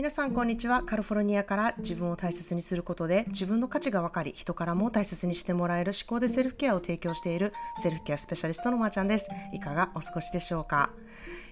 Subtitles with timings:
[0.00, 0.82] 皆さんこんにちは。
[0.82, 9.28] カルフォルニアから自分を大切にすることで自分の価値が分かり人からも大切にしてもらえる思考でセルフケアを提供しているセルフケアスペシャリストのまーちゃんです。
[9.52, 10.88] いかがお過ごしでしょうか、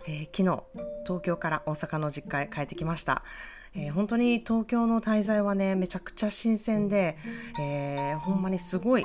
[0.06, 0.62] えー、昨日
[1.08, 3.22] 東京から大阪の実家へ帰ってきました。
[3.74, 7.16] えー、本当に東京の滞在はねめちゃくちゃ新鮮で、
[7.60, 9.04] えー、ほんまにすごい、え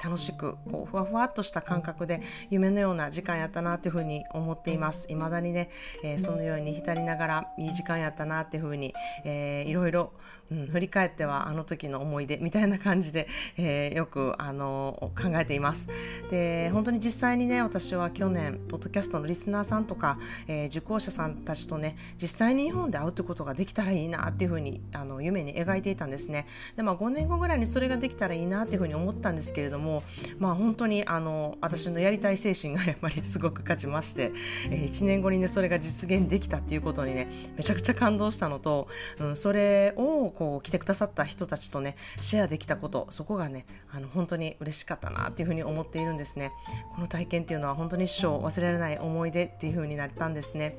[0.00, 5.08] ー、楽しくこうふわふわっとした感覚で夢のような時間やったなというふうに思っています。
[5.08, 5.70] 未だにね、
[6.02, 8.94] えそのように浸りながらいい時間やったなっていうふうに、
[9.24, 10.12] えいろいろ、
[10.50, 15.88] うん、振り返ってはあの時の思い出みたいな感じで、えよくあの考えています。
[16.30, 26.46] で本当に実際にね私は去年ポッドキャストのリスナーさんとか、え受講者さんたちとね実際に日本で会うってことができたらいいなっていうふうにあの夢に描いていたんですね。
[26.76, 30.02] で、まあ、5年後ぐらいにそれができたらいいなっていうふうに思ったんですけれども、
[30.38, 34.32] まあ、本当にあの私のやりたい精神がやっぱりすごく勝ちまして、
[34.70, 38.88] えー、1年後にねそれが実現できたっていうことにねめちゃくちゃ感動したのと、
[39.18, 46.52] うん、それをこう来てくださった人たちとねシェアできたことそこがねあの本当に嬉しかったなっていうふうに思っているんですね。
[46.94, 50.76] この体験っていうのは本当に一生忘れられない思い出っていうふうになったんですね。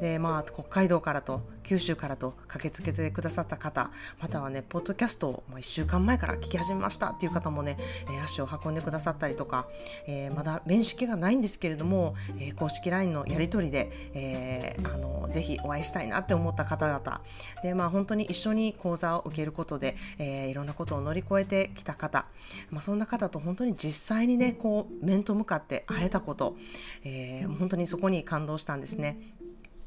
[0.00, 3.90] でまあ北海道からと九州からと駆けつけてくださった方
[4.20, 9.68] またはねポッドキャストを、まあ、1週間前から聞き始めましたっていう方もね、えー、足を運んでくださったりとか、
[10.06, 17.20] えー、まだ面識がないんですけれども、えー、公式 LINE のやり取りで、えー、あのぜひお会いしたいなって思った方々
[17.62, 22.26] で、まあ、本当に一緒に講座を受けることで、えー、いろんなことを乗り越えてきた方、
[22.70, 26.56] まあ、そんな方と本当に実際にねこう面と向かって会えたこと、
[27.04, 29.18] えー、本当にそこに感動したんですね。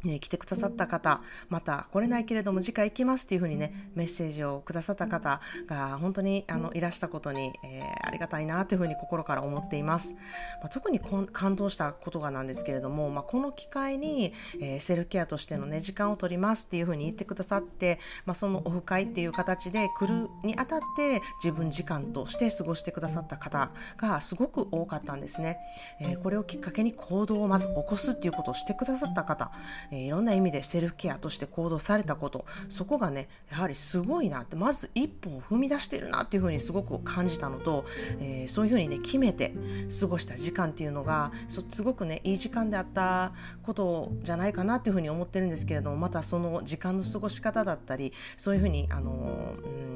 [0.05, 10.15] ね、来てくださった方、また来れないけれども次回行きますっていうふうにね、メッセージをくださった方が本当にあのいらしたことに、えー、ありがたいなというふうに心から思っています。
[10.61, 25.57] まあ、特に感動したことがなんですけれども、まあ、この機会に、えー、セルフケアとしてのね、時間を取りますっていうふうに言ってくださって、まあ、そのオフ会っていう形で来るにあたって自分時間として過ごしてくださった方がすごく多かったんですね。
[25.99, 29.51] えー、これをきっかけに行動をまず起こすっていうことをしてくださった方、
[29.95, 37.85] えいろんな意味でセルフケアとして行動されたことそこがねやはりすごいなってまず一歩を踏み出してるなっていうふうにすごく感じたのと、
[38.19, 39.53] えー、そういうふうにね決めて
[39.99, 41.31] 過ごした時間っていうのが
[41.69, 49.55] すごくねいい時間であったことじゃないかなっていうふうに思ってるんですけれどもまたその時間の過ごし方だったりそういうふうにあの、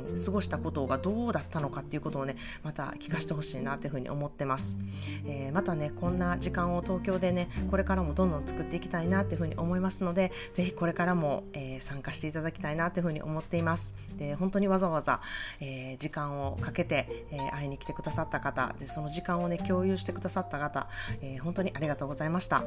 [0.10, 4.78] うん、過ごしたことがどうだったのかっていうことをねまた聞かせてほしいなっていうふうに思ってます、
[5.26, 9.89] えー、またねこんな時間を東京でねこれからもどんどん作っていきたいなっていうふうに思います。
[9.90, 13.96] ますのでぜひこれからも、えー、参加していただきたいなというふうに思っています。
[14.18, 15.22] で本当にわざわざ、
[15.62, 20.88] えー、時間をかけて、えー、会いに来てくださった方でその時間をね共有してくださった方、
[21.22, 22.64] え本当にありがとうございました、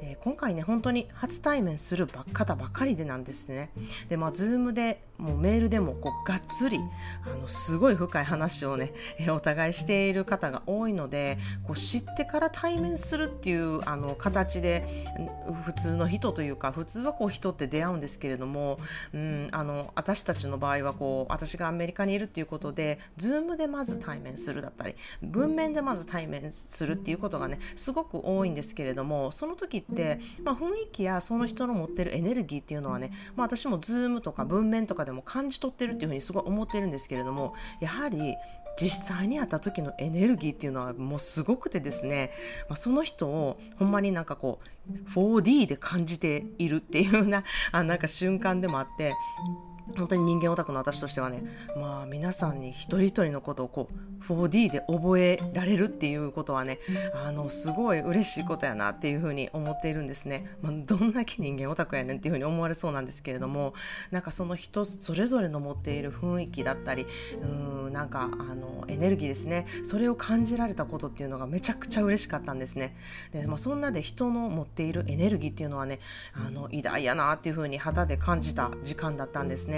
[0.00, 3.70] え今回ね本当に初対面する方ばかりでなんですね。
[4.08, 6.80] でまあ Zoom でもうメールでもこうがっつり
[7.26, 15.06] あのすごい深い話をね、えお互いしている方が多いのでこう知ってから対面するっていうあの形で
[15.64, 18.78] 普通の人とというか普通はこう人って出会うんですけれども、
[19.12, 38.36] うん、あの私たちの場合はこう私がアメリカにいるっていうことで Zoom でまず対面するだったり文面でまず対面するっていうことがねすごく多いんですけれどもその時って、まあ、雰囲気やその人の持ってるエネルギーっていうのはね、まあ、私も Zoom とか文面とかでも感じ取ってるっていうふうにすごい思ってるんですけれどもやはり
[38.80, 42.30] 実際に会った時のエネルギーっていうのはもうすごくてですね、
[42.68, 49.14] まあ、その人をほんまになんかこう 4D で感じているっていうようなあなんか瞬間でもあって
[49.96, 51.42] 本当に人間オタクの私としてはね、
[51.76, 56.78] まあ皆さんに一人一人のことをこう 4D で覚えられるっていうことはね、
[57.14, 60.46] あの、すごい嬉しいことやなっていうふうに思っているんですね。
[60.60, 63.74] まあ、どんだけ人間オタクやねんっていうふうに思われそうなんですけれども、
[64.10, 67.06] なんかその人それぞれの持っている雰囲気だったり、
[67.42, 69.66] うん、なんかあの、エネルギーですね。
[69.84, 72.96] それを感じられたことっていうのがめちゃくちゃ嬉しかったんですね。
[73.32, 76.00] で、まあそんなで人の持っているエネルギーっていうのはね、
[76.34, 79.77] あの、偉大やなっていうふうに肌で感じた時間だったんですね。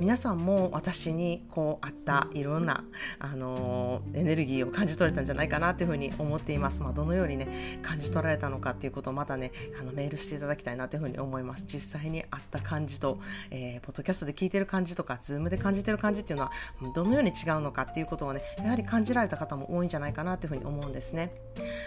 [0.00, 2.84] 皆さんも私にこうあったいろんな
[3.18, 6.82] あのエネルギーを感じ取れたんじゃないかなというふうに思っています。
[6.82, 11.64] まあ、どのようにね感じ取られたのかっていうことをまたねあのメールしていただきたいなというふうに思います。
[11.66, 13.18] 実際にあった感じと、
[13.50, 16.52] えー、ポッドキャストで聞いてる感じとか、ズームで感じてる感じっていうのは
[16.94, 21.32] どのように違うのかっていうことをねやはり感じられた方も多いんじゃないかなというふうに思うんですね。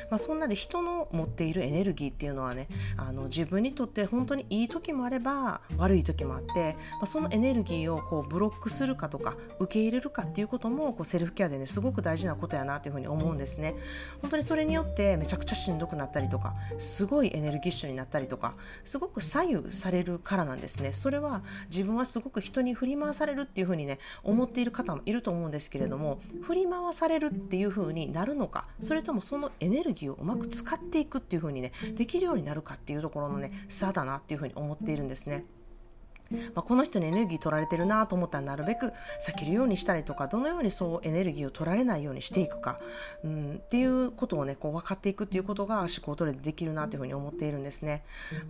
[0.09, 2.67] まあ、そんなで人の持っているエネルギーっていうのはね
[2.97, 13.75] あの自分にとって本当にいい時もあれば悪い時もあって、まあ、そのエネルギーネルギーをこうブロックするかとか受け入れるかっていうこともこうセルフケアでねすごく大事なことやなというふうに思うんですね
[14.21, 18.53] 本当にそれによってめちゃくちゃしんどくなったりとかすごいエネルギッシュになったりとか
[18.83, 35.45] すごく左右されるからなんですねそれは自分はすごく人に振り回されるっていうふうにね思っている方もいると思うんですけれども振り回されるっていうふうになるのかそれともそのエネルギーをうまく使っていくっていうふうにねできるようになるかっていうところのね差だなっていうふうに思っているんですね。
[36.53, 38.93] まあ、この人にエネルギー取られてるなと思ったらなるべく
[39.25, 42.79] 避けるようにしたりとかどのようにそうエネルギーを取られないようにしていくか、
[43.23, 48.03] うん、っていうことをねこう分かっていくっていうことが思考トレでできるなというふうに思っているんですね。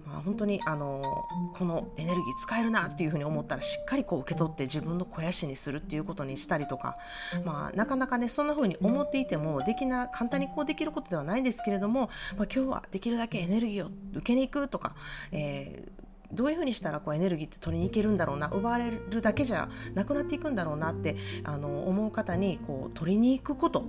[0.05, 6.97] まあ、本当にあのこのエネルギー使えるなっていうふうに思ったらしっかりこう受け取って自分の肥やしにするっていうことにしたりとか、
[7.45, 14.95] まあ、なかなかねそんなふうに思っていてもできな簡単にこうできることではないんですけれども、まあ、今日はできるだけエネルギーを受けに行くとか、
[15.31, 15.99] えー
[16.31, 23.85] どういうふうにしたらこうエネルギーって取りに行けるんだろうな奪われるだけじゃなくなっていくんだろうなってあの思う方にこう取りに行くこと、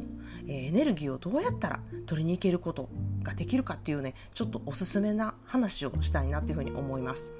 [0.46, 2.88] えー、エネルギーをどうやったら取りに行けること
[3.22, 7.34] ができるかっていうねちょっとおすすめな話をしたいなっていうふうに思います、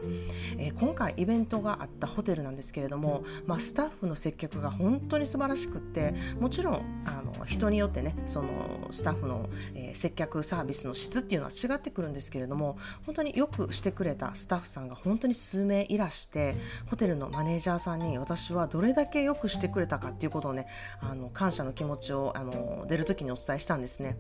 [0.58, 16.54] えー、今回イベントがあったホテルなんですけれども、まあ、スタッフの接客が本当に素晴らしくってもちろんあの人によってねそのスタッフの、えー、接客サービスの質っていうのは違ってくるんですけれども本当によくしてくれたスタッフさんが本当に数名いらして
[16.86, 20.66] ホテルのマネージャーさんに私はどれだけよくしてくれたかっていうことをね
[21.00, 24.16] あの感謝の気持ちをあの出る時にお伝えしたんですね、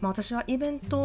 [0.00, 0.99] まあ、私はイベント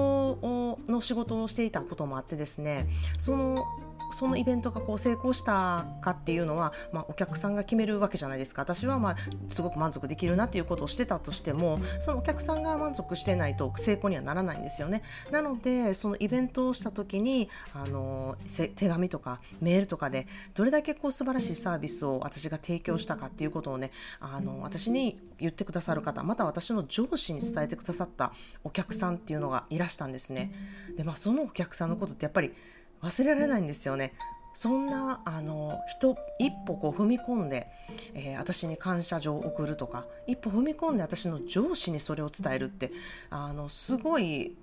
[0.87, 2.87] の仕事をしていたこともあってですね
[3.17, 3.65] その
[4.11, 8.61] そのイベントがこう成功したかっていうのは、まあ、お客さんが決めるわけじゃないですか。
[8.61, 9.15] 私はまあ
[9.47, 15.01] すごく満足できるなっていうことをしてたとしてもそのお客さんが満足してないと成功にはならないんですよね。
[15.31, 30.51] なのでそのイベントをした時にあの手紙とかメールとかでどれだけこう素晴らしいサービスを私が提供したかっていうことをねあの私に言ってくださる方また私の上司に伝えてくださったお客さんっていうのがいらしたんですね。
[30.97, 32.53] で、まあ、そのお客さんのことってやっぱり
[33.01, 34.13] 忘れられないんですよね。
[34.53, 37.67] そんなあの人一歩こう踏み込んで、
[38.13, 42.91] えー、私に感謝状を送るとか一歩踏み込んで私の上司にそれを伝えるって
[43.29, 44.55] あのすごい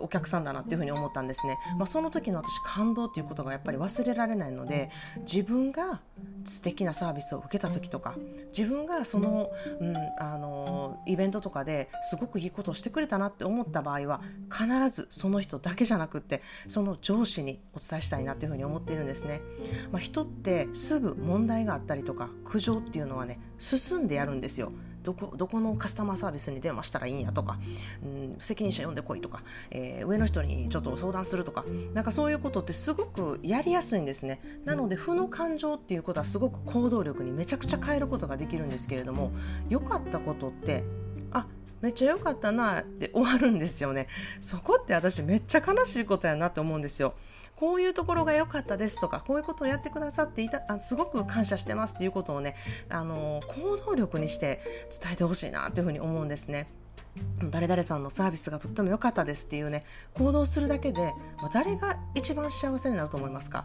[0.00, 4.90] お客さんだなっていうふうに思ったんですね、まあ、その時の私感動っていうことがやっぱり忘れられないので
[5.20, 6.00] 自分が
[6.44, 8.16] 素敵なサービスを受けた時とか
[8.56, 9.50] 自分がその,、
[9.80, 19.42] うん、あのイベントとかですごくいいことをしてくれたなって思った場合は必ずその人だけじゃなくってその上司にお伝えしたいなっていうふうに思っているんですね、
[19.90, 24.72] まあ、人ってすぐ問題があったりとか苦情っていうのはね進んでやるんですよ。
[25.02, 27.58] どこどこのカスタマーサービスに電話したらいいんやとか、
[28.04, 31.64] うん、責任者呼んでこいとか、えー、上の人にちょっと相談するとか
[31.94, 34.40] なんかそういうことってすごくやりやすいんですね。
[34.64, 39.32] なので負の感情っていうことはすごく行動力にめちゃくちゃ変えることができるんですけれども
[39.68, 40.84] 良かったことって
[41.30, 41.46] あ
[41.80, 44.06] めっちゃ良かったなって終わるんですよね。
[44.40, 47.14] そこって私めっちゃ悲しいことやなって思うんですよ。
[47.62, 52.56] こういうところが良かったですとかこういうことをやってくださっていたあすごく感謝してますっていうことをね
[52.88, 56.68] あの行動力にして伝えてほしいなというふうに思うんですね。
[57.52, 63.64] 誰々さんのサービスがとっても良かったですっていうね行動するだけで、まあ、誰が一番幸せになると思いますか？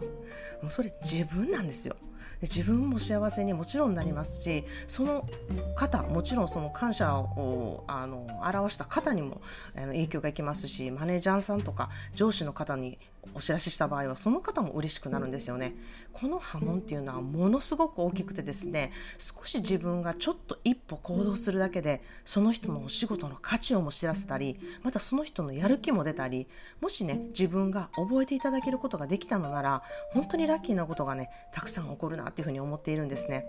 [0.62, 1.96] もうそれ自分なんですよ
[2.40, 5.28] で自分も幸せにもちろんなりますしその
[5.76, 9.42] 方もちろんその感謝をあの表した方にも
[9.76, 13.00] あの影響がいきますしマネージャーさんとか上司の方に
[13.34, 15.76] お知らせした場合はその方も嬉しくなるんですよね
[16.14, 26.48] この波紋っていうのはものすごく大きくてですね少し自分がちょっと一歩行動するだけでその人のお仕事の価値をも知らせたりまたその人のやる気も出たり
[26.82, 33.46] もしね自分が覚えていただけることができたのなら本当にラッキーなことがねたくさん起こるなっていうふうに思っているんですね。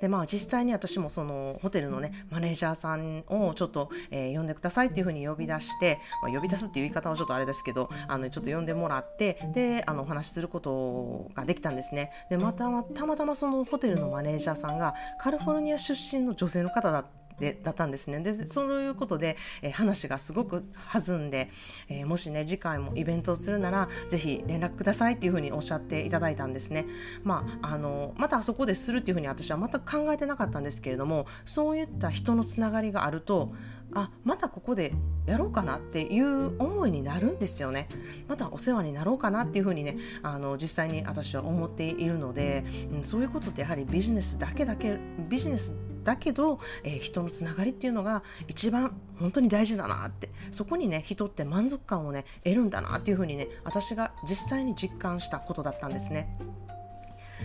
[0.00, 12.10] でまあ実際に私もそのホテルのねマネージャーさんをちょっと、えー、呼んでくださいっていうふうに呼び出して、まあ、呼び出すっていう言い方はちょっとあれですけどあのちょっと呼んでもらってであのお話しすることができたんですね。
[12.30, 17.23] でまたたまたまそのホテルのマネージャーさんがカリフォルニア出身の女性の方だった。
[17.38, 18.20] でだったんですね。
[18.20, 20.62] でそういうことで、えー、話がすごく
[20.92, 21.50] 弾んで、
[21.88, 26.86] えー、もしね次回もイベントをするならぜひ連絡くださいっていうふうにおっしゃっていただいたんですね、
[27.22, 33.52] まあ、あのまたあそこでするっていうふうに私は全く考えてなかったんですけれどもそういった人のつながりがあると
[33.94, 34.92] あまたここで
[35.26, 37.88] やろうかなっていう思いになるんですよね。
[38.28, 44.98] またお世話になろうかなっていうふうにねあの実際に私は思っているので、うん、そういうことってやはりビジネスだけだけ
[45.28, 56.38] ビジネスだけど、えー、人のつながりっていうのが一番本当に大事だなってそこにね人って満足感をね得るんだなっていうふうにね私が実際に実感したことだったんですね。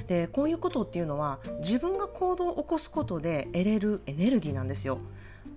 [0.07, 4.99] でこういうことっていうのは自分が行動を起こすことで得れるエネルギーなんですよ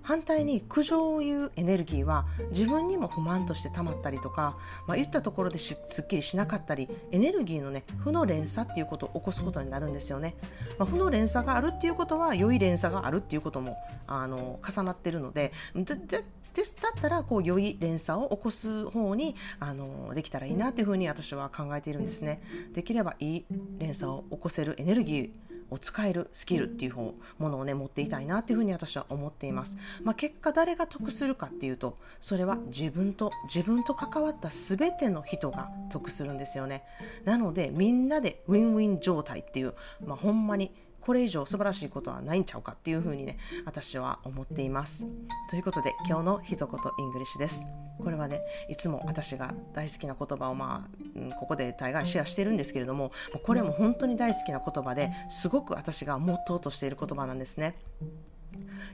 [0.03, 4.57] 反対に苦情を言うエネルギーは自分にも不満として溜まったりとか、
[4.87, 10.35] まあ、言ったところですっきりしなかったりエネルギーのね負の連鎖っていうことを起こすことになるんですよね、
[10.77, 16.75] まあ、負の連鎖があるっていうことは良い連鎖があるっていうこともあの重なってるのででです。
[16.81, 22.41] だったらこう良い連鎖を起こす方にあのできたらいいなというふうに私は考えているんですね。
[22.73, 23.45] できればいい
[23.79, 25.31] 連鎖を起こせるエネルギー
[25.73, 36.83] を使えるスキルっていう方ものをね持っていたいなっていうふうに私は思っています、まあ、結果誰が得するかっていうとそれは自分と自分と関わった全ての人が得するんですよね。
[37.25, 39.73] なのでみんなでウィンウィン状態っていう、
[40.05, 40.71] まあ、ほんまに
[41.03, 45.05] これ以上素晴らしいことはないんちゃうかっていうふうにね私は思っています
[45.49, 47.67] ということで今日の一言イングリッシュです
[47.99, 53.11] これはねいつも私が大好きな言葉をまあここで大概シェアしてるんですけれども
[53.43, 57.75] これも本当に大好きな言葉ですごく私がモットーとしている言葉なんですね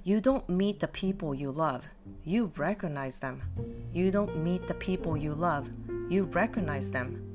[0.04, 1.82] You don't meet the people you love,
[2.24, 3.42] you recognize them.
[3.94, 5.68] You don't meet the people you love,
[6.10, 7.29] you recognize them.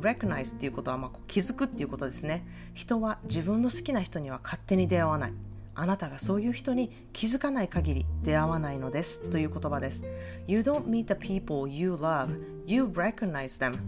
[0.00, 2.46] Recognize っていうことはまあ気づくっていうことですね。
[2.74, 5.32] 人は自分の好きな人には勝手に出会わない。
[5.74, 9.28] あなたがそういう人に気づかない限り出会わないのです。
[9.30, 10.06] という言葉です。
[10.46, 12.30] You don't meet the people you love
[12.66, 13.78] you recognize them.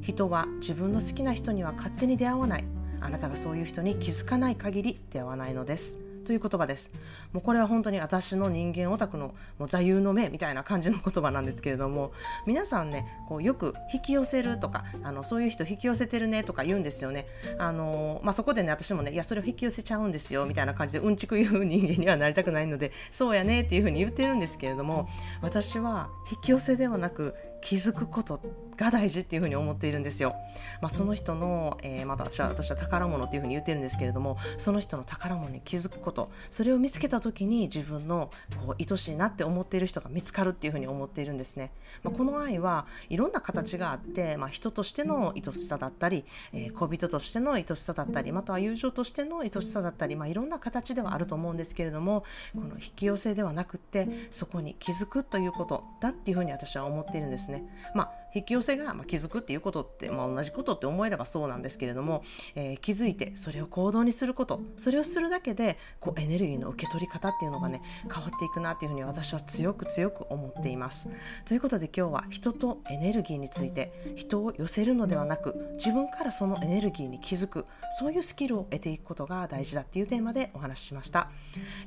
[0.00, 2.64] 人は自分の好きな人には勝手に出会わない。
[3.00, 6.05] あなたがそういう人に気づかない限り出会わないのです。
[6.26, 6.90] という言葉です。
[7.32, 12.12] もうこれは本当に私の人間オタクのもう座右の銘みたいな感じの言葉なんですけれども
[12.46, 17.26] 皆さんねこうよく引き寄せるとかあのそういう人引き寄せてるねとか言うんですよね。
[17.58, 25.08] あのまあ、そこでね私もねいやそれを引き寄せちゃうんですよみたいな感じでうんちく言う人間にはなりたくないのでそうやねっていうふうに言ってるんですけれども
[25.42, 28.40] 私は引き寄せではなく気づくこと
[28.76, 30.34] が大事っていうふうに思っているんですよ。
[30.80, 38.30] まあ、その人の、えー、また私は私は宝物っていうふうに言ってるんですけれどもその人の宝物に気づくことそれを見つけた時に自分の
[38.66, 41.72] こう愛しいなって思っている人が見つかるっていうふうに思っているんですね。
[42.02, 57.64] まあ、この愛はいろんな形があって、まあ、人としての愛しさだったり、えー、恋人としての愛しさだったりまたは友情としての愛しさだったり、まあ、いろんな形ではあると思うんですけれどもこの引き寄せではなくってそこに気づくということだっていうふうに私は思っているんですね。
[57.94, 62.22] まあ引き寄せが、ま気づくっていうことって、まあ、同じことって思えればそうなんですけれども、
[62.54, 71.10] えー、気づいてそれを行動にすることそれをするだけでこうエネルギーの受け取り方っていうのがね変わっていくなっていうふうに私は強く強く思っています。
[71.44, 77.66] ということで今日は人とエネルギーについて人を寄せるのではなく自分からそのエネルギーに気づく
[77.98, 81.30] そういうスキルを得ていくことが大事だっていうテーマでお話ししました。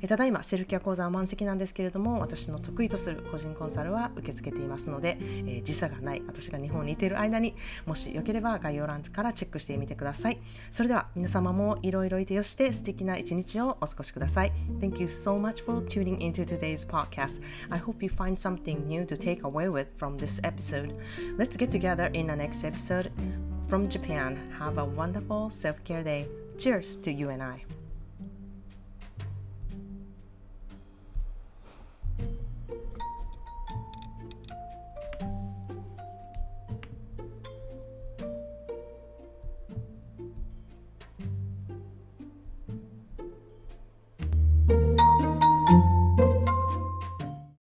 [0.02, 7.54] えただいまセルフケア講座は満席なんですけれども私の得意とする個人コンサルは受け付けていますので、えー、時差がない私が日本にいている間に
[7.86, 10.38] もしよければ概要欄からチェックしてみてください
[10.70, 19.04] それでは皆様もいろいろいてよして素敵な一日をお過ごしください Thank you so much for tuning into today's podcast I hope you find something new
[19.04, 20.94] to take away with from this episode
[21.36, 23.10] Let's get together in the next episode
[23.68, 26.26] from Japan Have a wonderful self-care day
[26.58, 27.79] Cheers to you and I